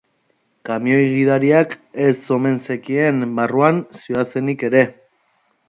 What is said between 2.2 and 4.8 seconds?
omen zekien barruan zihoazenik